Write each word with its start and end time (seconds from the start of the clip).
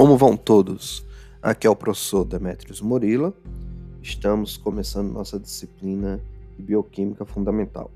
Como 0.00 0.16
vão 0.16 0.34
todos? 0.34 1.06
Aqui 1.42 1.66
é 1.66 1.70
o 1.70 1.76
professor 1.76 2.24
Demetrios 2.24 2.80
Morila. 2.80 3.34
Estamos 4.00 4.56
começando 4.56 5.12
nossa 5.12 5.38
disciplina 5.38 6.18
de 6.56 6.62
Bioquímica 6.62 7.26
Fundamental. 7.26 7.90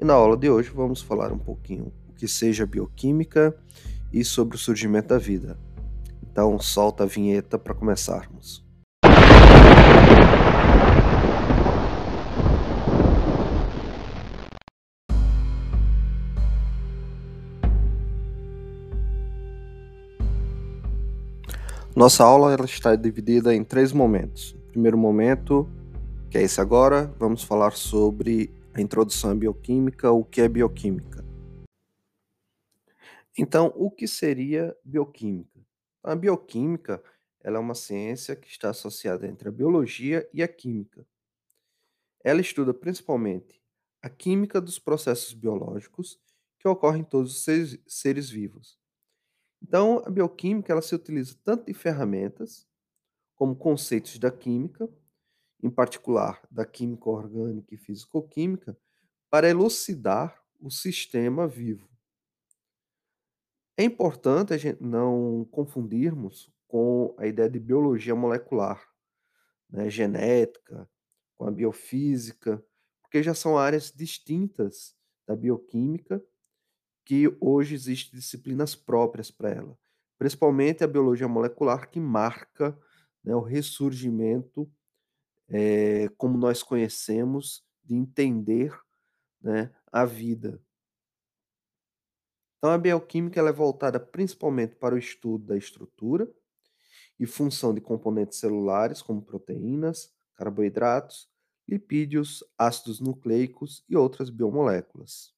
E 0.00 0.04
na 0.04 0.12
aula 0.12 0.36
de 0.36 0.50
hoje 0.50 0.70
vamos 0.70 1.00
falar 1.00 1.30
um 1.32 1.38
pouquinho 1.38 1.92
o 2.08 2.12
que 2.14 2.26
seja 2.26 2.66
bioquímica 2.66 3.56
e 4.12 4.24
sobre 4.24 4.56
o 4.56 4.58
surgimento 4.58 5.06
da 5.06 5.18
vida. 5.18 5.56
Então 6.20 6.58
solta 6.58 7.04
a 7.04 7.06
vinheta 7.06 7.56
para 7.56 7.74
começarmos. 7.74 8.65
Nossa 21.96 22.24
aula 22.24 22.52
ela 22.52 22.66
está 22.66 22.94
dividida 22.94 23.54
em 23.54 23.64
três 23.64 23.90
momentos. 23.90 24.52
O 24.52 24.58
primeiro 24.68 24.98
momento, 24.98 25.66
que 26.30 26.36
é 26.36 26.42
esse 26.42 26.60
agora, 26.60 27.06
vamos 27.18 27.42
falar 27.42 27.72
sobre 27.72 28.54
a 28.74 28.82
introdução 28.82 29.30
à 29.30 29.34
bioquímica, 29.34 30.12
o 30.12 30.22
que 30.22 30.42
é 30.42 30.48
bioquímica. 30.48 31.24
Então, 33.38 33.72
o 33.74 33.90
que 33.90 34.06
seria 34.06 34.76
bioquímica? 34.84 35.58
A 36.04 36.14
bioquímica 36.14 37.02
ela 37.42 37.56
é 37.56 37.60
uma 37.60 37.74
ciência 37.74 38.36
que 38.36 38.48
está 38.48 38.68
associada 38.68 39.26
entre 39.26 39.48
a 39.48 39.52
biologia 39.52 40.28
e 40.34 40.42
a 40.42 40.48
química. 40.48 41.06
Ela 42.22 42.42
estuda 42.42 42.74
principalmente 42.74 43.58
a 44.02 44.10
química 44.10 44.60
dos 44.60 44.78
processos 44.78 45.32
biológicos 45.32 46.20
que 46.58 46.68
ocorrem 46.68 47.00
em 47.00 47.04
todos 47.04 47.36
os 47.36 47.42
seres, 47.42 47.78
seres 47.86 48.28
vivos, 48.28 48.78
então, 49.68 50.00
a 50.06 50.10
bioquímica 50.10 50.72
ela 50.72 50.80
se 50.80 50.94
utiliza 50.94 51.36
tanto 51.42 51.66
de 51.66 51.74
ferramentas 51.74 52.64
como 53.34 53.56
conceitos 53.56 54.16
da 54.16 54.30
química, 54.30 54.88
em 55.60 55.68
particular 55.68 56.40
da 56.48 56.64
química 56.64 57.10
orgânica 57.10 57.74
e 57.74 57.78
físico-química, 57.78 58.78
para 59.28 59.50
elucidar 59.50 60.40
o 60.60 60.70
sistema 60.70 61.48
vivo. 61.48 61.88
É 63.76 63.82
importante 63.82 64.54
a 64.54 64.56
gente 64.56 64.80
não 64.80 65.44
confundirmos 65.50 66.48
com 66.68 67.16
a 67.18 67.26
ideia 67.26 67.50
de 67.50 67.58
biologia 67.58 68.14
molecular, 68.14 68.80
né, 69.68 69.90
genética, 69.90 70.88
com 71.36 71.48
a 71.48 71.50
biofísica, 71.50 72.64
porque 73.02 73.20
já 73.20 73.34
são 73.34 73.58
áreas 73.58 73.90
distintas 73.90 74.94
da 75.26 75.34
bioquímica 75.34 76.24
que 77.06 77.34
hoje 77.40 77.76
existem 77.76 78.18
disciplinas 78.18 78.74
próprias 78.74 79.30
para 79.30 79.50
ela, 79.50 79.78
principalmente 80.18 80.82
a 80.82 80.88
biologia 80.88 81.28
molecular, 81.28 81.88
que 81.88 82.00
marca 82.00 82.76
né, 83.22 83.32
o 83.32 83.40
ressurgimento, 83.40 84.68
é, 85.48 86.08
como 86.16 86.36
nós 86.36 86.64
conhecemos, 86.64 87.64
de 87.84 87.94
entender 87.94 88.76
né, 89.40 89.72
a 89.92 90.04
vida. 90.04 90.60
Então, 92.58 92.72
a 92.72 92.78
bioquímica 92.78 93.40
é 93.40 93.52
voltada 93.52 94.00
principalmente 94.00 94.74
para 94.74 94.96
o 94.96 94.98
estudo 94.98 95.46
da 95.46 95.56
estrutura 95.56 96.28
e 97.20 97.24
função 97.24 97.72
de 97.72 97.80
componentes 97.80 98.40
celulares, 98.40 99.00
como 99.00 99.22
proteínas, 99.22 100.12
carboidratos, 100.34 101.30
lipídios, 101.68 102.42
ácidos 102.58 102.98
nucleicos 102.98 103.84
e 103.88 103.96
outras 103.96 104.28
biomoléculas. 104.28 105.35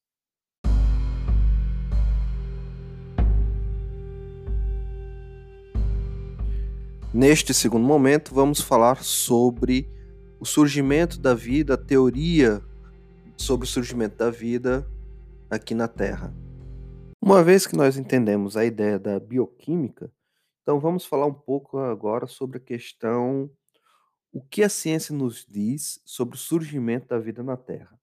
Neste 7.13 7.55
segundo 7.55 7.87
momento, 7.87 8.35
vamos 8.35 8.61
falar 8.61 9.03
sobre 9.03 9.89
o 10.39 10.45
surgimento 10.45 11.19
da 11.19 11.33
vida, 11.33 11.73
a 11.73 11.79
teoria 11.79 12.63
sobre 13.35 13.67
o 13.67 13.69
surgimento 13.69 14.19
da 14.19 14.31
vida 14.31 14.87
aqui 15.49 15.75
na 15.75 15.89
Terra. 15.89 16.35
Uma 17.19 17.43
vez 17.43 17.67
que 17.67 17.75
nós 17.75 17.97
entendemos 17.97 18.59
a 18.59 18.65
ideia 18.67 18.99
da 18.99 19.19
bioquímica, 19.19 20.13
então 20.61 20.79
vamos 20.79 21.07
falar 21.07 21.25
um 21.25 21.33
pouco 21.33 21.79
agora 21.79 22.27
sobre 22.27 22.59
a 22.59 22.61
questão 22.61 23.51
o 24.31 24.43
que 24.43 24.63
a 24.63 24.69
ciência 24.69 25.17
nos 25.17 25.47
diz 25.49 26.03
sobre 26.05 26.37
o 26.37 26.39
surgimento 26.39 27.09
da 27.09 27.19
vida 27.19 27.43
na 27.43 27.57
Terra. 27.57 27.99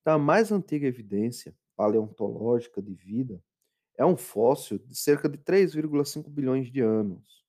Então, 0.00 0.14
a 0.14 0.18
mais 0.18 0.50
antiga 0.50 0.88
evidência 0.88 1.54
paleontológica 1.76 2.82
de 2.82 2.94
vida 2.94 3.40
é 3.96 4.04
um 4.04 4.16
fóssil 4.16 4.80
de 4.80 4.96
cerca 4.98 5.28
de 5.28 5.38
3,5 5.38 6.28
bilhões 6.28 6.68
de 6.68 6.80
anos 6.80 7.43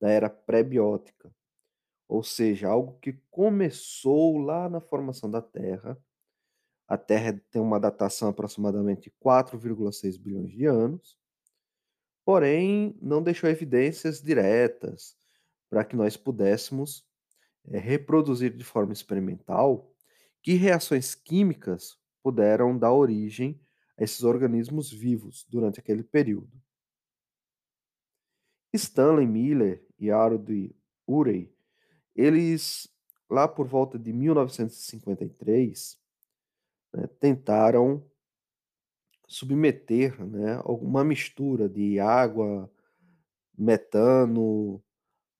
da 0.00 0.08
era 0.08 0.30
pré-biótica, 0.30 1.30
ou 2.08 2.22
seja, 2.22 2.68
algo 2.68 2.98
que 3.00 3.12
começou 3.30 4.38
lá 4.38 4.68
na 4.68 4.80
formação 4.80 5.30
da 5.30 5.42
Terra. 5.42 5.96
A 6.88 6.96
Terra 6.96 7.40
tem 7.50 7.60
uma 7.62 7.78
datação 7.78 8.28
aproximadamente 8.28 9.02
de 9.02 9.16
4,6 9.24 10.18
bilhões 10.18 10.50
de 10.50 10.66
anos, 10.66 11.18
porém 12.24 12.98
não 13.00 13.22
deixou 13.22 13.48
evidências 13.48 14.20
diretas 14.20 15.16
para 15.68 15.84
que 15.84 15.94
nós 15.94 16.16
pudéssemos 16.16 17.06
é, 17.66 17.78
reproduzir 17.78 18.56
de 18.56 18.64
forma 18.64 18.92
experimental 18.92 19.94
que 20.42 20.54
reações 20.54 21.14
químicas 21.14 21.96
puderam 22.22 22.76
dar 22.76 22.92
origem 22.92 23.60
a 23.98 24.02
esses 24.02 24.24
organismos 24.24 24.90
vivos 24.90 25.46
durante 25.48 25.78
aquele 25.78 26.02
período. 26.02 26.60
Stanley 28.72 29.26
Miller 29.26 29.84
e 30.00 30.10
Harold 30.10 30.74
Urey, 31.06 31.52
eles, 32.16 32.88
lá 33.28 33.46
por 33.46 33.66
volta 33.66 33.98
de 33.98 34.12
1953, 34.12 35.98
né, 36.92 37.06
tentaram 37.20 38.04
submeter 39.28 40.20
né, 40.24 40.60
alguma 40.64 41.04
mistura 41.04 41.68
de 41.68 42.00
água, 42.00 42.68
metano, 43.56 44.82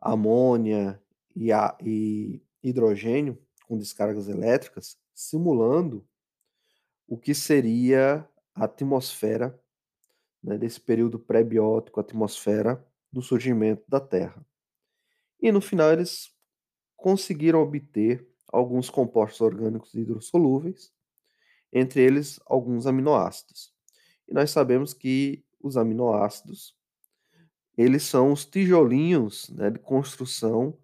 amônia 0.01 1.03
e, 1.35 1.51
a, 1.51 1.77
e 1.83 2.41
hidrogênio 2.63 3.37
com 3.67 3.77
descargas 3.77 4.29
elétricas, 4.29 4.97
simulando 5.15 6.07
o 7.07 7.19
que 7.19 7.35
seria 7.35 8.29
a 8.55 8.65
atmosfera 8.65 9.59
né, 10.43 10.57
desse 10.57 10.81
período 10.81 11.19
pré-biótico, 11.19 12.01
atmosfera 12.01 12.85
do 13.13 13.21
surgimento 13.21 13.83
da 13.89 14.01
Terra. 14.01 14.45
E 15.43 15.51
no 15.51 15.61
final 15.61 15.93
eles 15.93 16.31
conseguiram 16.97 17.63
obter 17.63 18.27
alguns 18.49 18.91
compostos 18.91 19.41
orgânicos 19.41 19.95
hidrossolúveis, 19.95 20.93
entre 21.73 22.03
eles 22.03 22.41
alguns 22.47 22.87
aminoácidos. 22.87 23.73
E 24.29 24.35
nós 24.35 24.51
sabemos 24.51 24.93
que 24.93 25.45
os 25.63 25.77
aminoácidos 25.77 26.77
eles 27.77 28.03
são 28.03 28.33
os 28.33 28.45
tijolinhos 28.45 29.49
né, 29.51 29.71
de 29.71 29.79
construção 29.79 30.77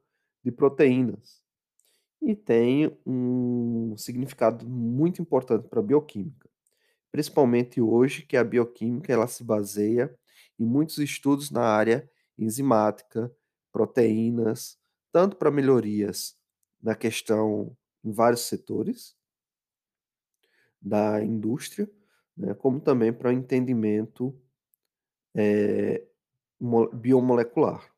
de 0.42 0.50
proteínas 0.50 1.44
e 2.22 2.34
tem 2.34 2.96
um 3.04 3.94
significado 3.96 4.66
muito 4.66 5.20
importante 5.20 5.68
para 5.68 5.80
a 5.80 5.82
bioquímica, 5.82 6.48
principalmente 7.12 7.80
hoje 7.80 8.22
que 8.22 8.36
a 8.36 8.42
bioquímica 8.42 9.12
ela 9.12 9.26
se 9.26 9.44
baseia 9.44 10.16
em 10.58 10.64
muitos 10.64 10.98
estudos 10.98 11.50
na 11.50 11.62
área 11.62 12.08
enzimática, 12.38 13.30
proteínas, 13.76 14.78
tanto 15.12 15.36
para 15.36 15.50
melhorias 15.50 16.34
na 16.82 16.94
questão 16.94 17.76
em 18.02 18.10
vários 18.10 18.48
setores 18.48 19.14
da 20.80 21.22
indústria, 21.22 21.86
né, 22.34 22.54
como 22.54 22.80
também 22.80 23.12
para 23.12 23.28
o 23.28 23.32
entendimento 23.32 24.34
é, 25.34 26.02
biomolecular. 26.94 27.94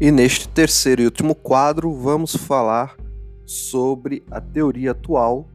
E 0.00 0.10
neste 0.10 0.48
terceiro 0.48 1.02
e 1.02 1.04
último 1.04 1.36
quadro, 1.36 1.94
vamos 1.94 2.34
falar 2.34 2.96
sobre 3.46 4.24
a 4.28 4.40
teoria 4.40 4.90
atual 4.90 5.48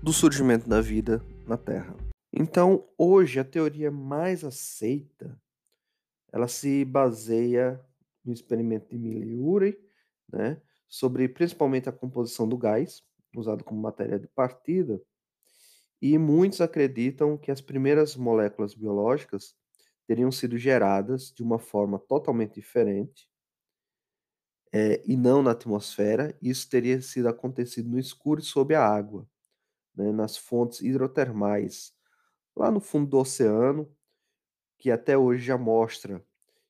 do 0.00 0.12
surgimento 0.12 0.68
da 0.68 0.80
vida 0.80 1.20
na 1.44 1.56
Terra. 1.56 2.07
Então, 2.32 2.88
hoje 2.96 3.40
a 3.40 3.44
teoria 3.44 3.90
mais 3.90 4.44
aceita, 4.44 5.40
ela 6.32 6.48
se 6.48 6.84
baseia 6.84 7.84
no 8.24 8.32
experimento 8.32 8.88
de 8.90 8.98
Miller 8.98 9.28
e 9.28 9.36
Urey, 9.36 9.78
né, 10.30 10.60
sobre 10.86 11.28
principalmente 11.28 11.88
a 11.88 11.92
composição 11.92 12.48
do 12.48 12.56
gás, 12.56 13.02
usado 13.36 13.64
como 13.64 13.80
matéria 13.80 14.18
de 14.18 14.28
partida, 14.28 15.00
e 16.00 16.16
muitos 16.18 16.60
acreditam 16.60 17.36
que 17.36 17.50
as 17.50 17.60
primeiras 17.60 18.16
moléculas 18.16 18.74
biológicas 18.74 19.56
teriam 20.06 20.30
sido 20.30 20.56
geradas 20.56 21.32
de 21.32 21.42
uma 21.42 21.58
forma 21.58 21.98
totalmente 21.98 22.54
diferente 22.54 23.28
é, 24.72 25.02
e 25.06 25.16
não 25.16 25.42
na 25.42 25.52
atmosfera. 25.52 26.36
Isso 26.40 26.68
teria 26.68 27.00
sido 27.02 27.28
acontecido 27.28 27.88
no 27.88 27.98
escuro 27.98 28.40
e 28.40 28.44
sob 28.44 28.74
a 28.74 28.86
água 28.86 29.28
né, 29.94 30.12
nas 30.12 30.36
fontes 30.36 30.80
hidrotermais 30.80 31.97
lá 32.58 32.70
no 32.70 32.80
fundo 32.80 33.08
do 33.08 33.18
oceano, 33.18 33.90
que 34.78 34.90
até 34.90 35.16
hoje 35.18 35.44
já 35.44 35.58
mostra 35.58 36.24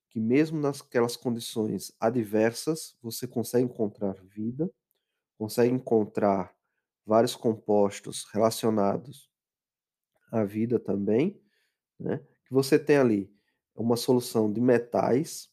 que 0.09 0.19
mesmo 0.19 0.59
naquelas 0.59 1.15
condições 1.15 1.93
adversas, 1.99 2.97
você 3.01 3.27
consegue 3.27 3.65
encontrar 3.65 4.15
vida, 4.23 4.71
consegue 5.37 5.73
encontrar 5.73 6.55
vários 7.05 7.35
compostos 7.35 8.25
relacionados 8.33 9.29
à 10.31 10.43
vida 10.43 10.79
também, 10.79 11.41
né? 11.99 12.19
Que 12.45 12.53
você 12.53 12.79
tem 12.79 12.97
ali 12.97 13.31
uma 13.75 13.97
solução 13.97 14.51
de 14.51 14.61
metais, 14.61 15.49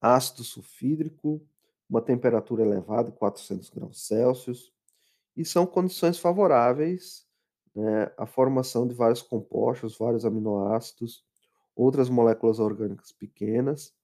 ácido 0.00 0.44
sulfídrico, 0.44 1.46
uma 1.88 2.02
temperatura 2.02 2.62
elevada, 2.62 3.12
400 3.12 3.70
graus 3.70 4.06
Celsius, 4.06 4.72
e 5.36 5.44
são 5.44 5.66
condições 5.66 6.18
favoráveis 6.18 7.26
né, 7.74 8.10
à 8.16 8.26
formação 8.26 8.86
de 8.86 8.94
vários 8.94 9.22
compostos, 9.22 9.96
vários 9.96 10.24
aminoácidos, 10.24 11.24
outras 11.74 12.08
moléculas 12.08 12.58
orgânicas 12.58 13.12
pequenas. 13.12 13.94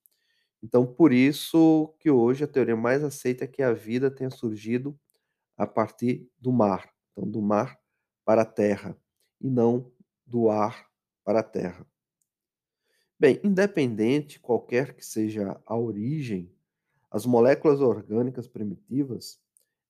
Então, 0.62 0.86
por 0.86 1.12
isso 1.12 1.94
que 2.00 2.10
hoje 2.10 2.44
a 2.44 2.48
teoria 2.48 2.76
mais 2.76 3.04
aceita 3.04 3.44
é 3.44 3.48
que 3.48 3.62
a 3.62 3.72
vida 3.72 4.10
tenha 4.10 4.30
surgido 4.30 4.98
a 5.56 5.66
partir 5.66 6.28
do 6.38 6.52
mar, 6.52 6.92
então 7.12 7.28
do 7.28 7.42
mar 7.42 7.78
para 8.24 8.42
a 8.42 8.46
terra, 8.46 8.96
e 9.40 9.48
não 9.48 9.90
do 10.26 10.50
ar 10.50 10.86
para 11.24 11.40
a 11.40 11.42
terra. 11.42 11.86
Bem, 13.18 13.40
independente 13.42 14.38
qualquer 14.38 14.94
que 14.94 15.04
seja 15.04 15.60
a 15.66 15.76
origem, 15.76 16.52
as 17.10 17.26
moléculas 17.26 17.80
orgânicas 17.80 18.46
primitivas, 18.46 19.40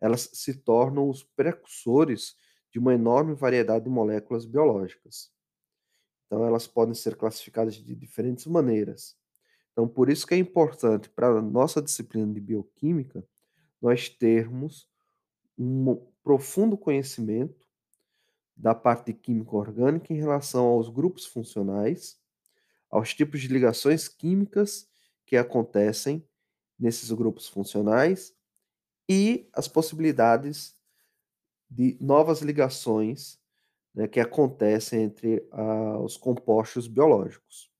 elas 0.00 0.30
se 0.32 0.54
tornam 0.54 1.08
os 1.08 1.22
precursores 1.22 2.36
de 2.70 2.79
uma 2.79 2.94
enorme 2.94 3.35
variedade 3.35 3.85
de 3.85 3.91
moléculas 3.91 4.44
biológicas. 4.44 5.31
Então, 6.26 6.44
elas 6.47 6.67
podem 6.67 6.94
ser 6.94 7.17
classificadas 7.17 7.75
de 7.75 7.94
diferentes 7.94 8.47
maneiras. 8.47 9.17
Então, 9.73 9.88
por 9.88 10.11
isso 10.11 10.26
que 10.26 10.35
é 10.35 10.38
importante 10.38 11.09
para 11.09 11.29
a 11.29 11.43
nossa 11.43 11.81
disciplina 11.81 12.32
de 12.32 12.41
bioquímica 12.41 13.25
nós 13.81 14.09
termos 14.09 14.88
um 15.56 15.97
profundo 16.23 16.76
conhecimento 16.76 17.67
da 18.56 18.75
parte 18.75 19.06
de 19.06 19.14
química 19.14 19.55
orgânica 19.56 20.12
em 20.12 20.17
relação 20.17 20.67
aos 20.67 20.88
grupos 20.88 21.25
funcionais, 21.25 22.19
aos 22.91 23.14
tipos 23.14 23.41
de 23.41 23.49
ligações 23.49 24.09
químicas 24.09 24.88
que 25.25 25.37
acontecem 25.37 26.26
nesses 26.79 27.11
grupos 27.12 27.49
funcionais 27.49 28.35
e 29.09 29.49
as 29.53 29.69
possibilidades 29.69 30.77
de 31.70 31.97
novas 32.00 32.41
ligações 32.41 33.38
né, 33.94 34.06
que 34.06 34.20
acontecem 34.20 35.03
entre 35.03 35.38
uh, 35.53 35.99
os 36.03 36.17
compostos 36.17 36.87
biológicos. 36.87 37.70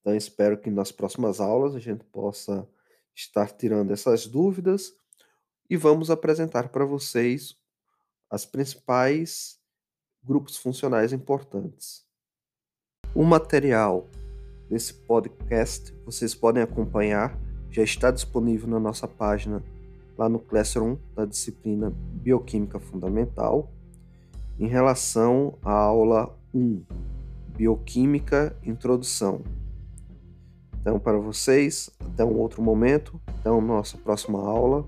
Então, 0.00 0.16
espero 0.16 0.58
que 0.58 0.70
nas 0.70 0.90
próximas 0.90 1.40
aulas 1.40 1.74
a 1.74 1.78
gente 1.78 2.04
possa 2.04 2.68
estar 3.14 3.52
tirando 3.52 3.92
essas 3.92 4.26
dúvidas 4.26 4.92
e 5.70 5.76
vamos 5.76 6.10
apresentar 6.10 6.70
para 6.70 6.84
vocês 6.84 7.56
as 8.28 8.44
principais 8.44 9.60
grupos 10.22 10.56
funcionais 10.56 11.12
importantes. 11.12 12.06
O 13.14 13.24
material 13.24 14.08
desse 14.68 14.94
podcast 14.94 15.92
vocês 16.04 16.34
podem 16.34 16.62
acompanhar, 16.62 17.38
já 17.70 17.82
está 17.82 18.10
disponível 18.10 18.68
na 18.68 18.80
nossa 18.80 19.06
página 19.06 19.62
lá 20.16 20.28
no 20.28 20.38
Classroom 20.38 20.96
da 21.14 21.24
disciplina 21.24 21.92
Bioquímica 21.96 22.78
Fundamental, 22.78 23.70
em 24.58 24.66
relação 24.66 25.58
à 25.62 25.72
aula 25.72 26.36
1, 26.54 26.82
Bioquímica 27.56 28.56
Introdução. 28.64 29.40
Então, 30.80 30.98
para 30.98 31.18
vocês, 31.18 31.90
até 32.00 32.24
um 32.24 32.38
outro 32.38 32.60
momento, 32.62 33.20
até 33.26 33.48
a 33.48 33.60
nossa 33.60 33.96
próxima 33.96 34.40
aula. 34.40 34.84